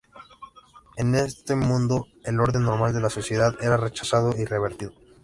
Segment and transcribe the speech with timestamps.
[0.97, 4.93] En este mundo, el orden normal de la sociedad era rechazado y revertido.